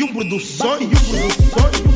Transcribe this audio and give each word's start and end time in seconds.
Bate 0.00 0.04
um 0.04 0.12
produções. 0.14 0.58
Bate 0.58 0.84
um 0.84 0.88
produções. 0.88 1.89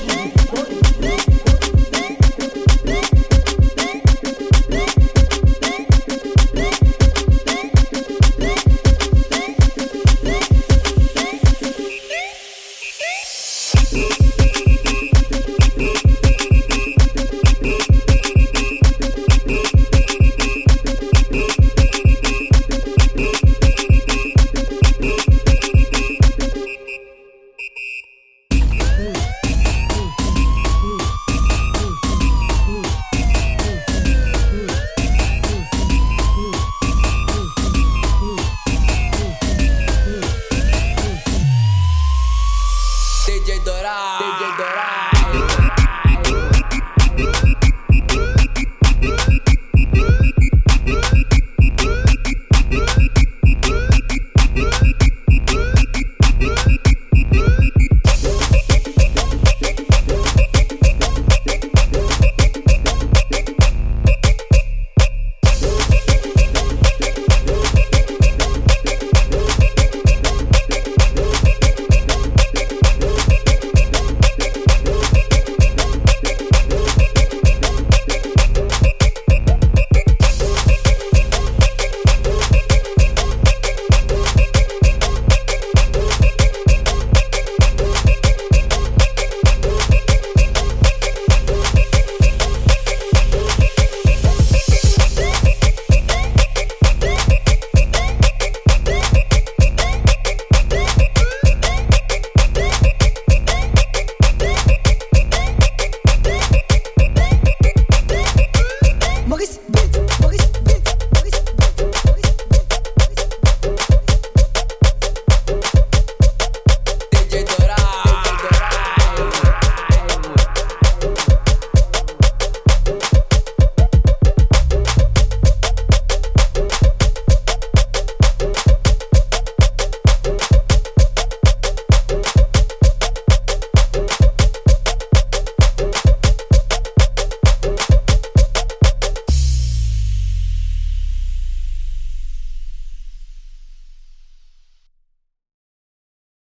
que 117.35 117.43
todo 117.43 117.64